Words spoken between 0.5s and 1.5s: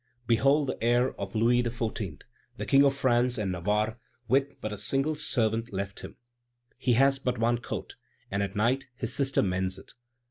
the heir of